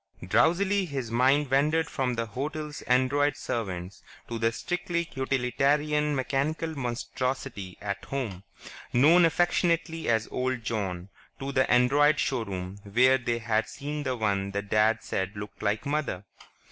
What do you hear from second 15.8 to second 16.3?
Mother....